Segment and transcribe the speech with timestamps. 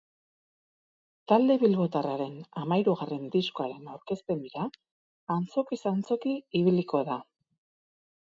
[1.31, 4.65] Talde bilbotarraren hamahirugarren diskoaren aurkezpen bira
[5.37, 7.19] antzokiz antzoki ibiliko da.